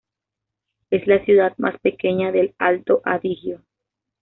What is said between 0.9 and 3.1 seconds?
la ciudad más pequeña del Alto